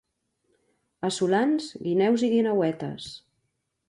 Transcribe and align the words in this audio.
A 1.09 1.11
Solans, 1.17 1.67
guineus 1.87 2.23
i 2.29 2.31
guineuetes. 2.31 3.11